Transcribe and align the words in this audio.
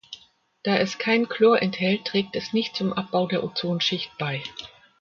Da 0.63 0.77
es 0.77 0.97
kein 0.97 1.29
Chlor 1.29 1.61
enthält 1.61 2.05
trägt 2.05 2.35
es 2.35 2.53
nicht 2.53 2.75
zum 2.75 2.91
Abbau 2.91 3.27
der 3.27 3.43
Ozonschicht 3.43 4.09
bei. 4.17 4.41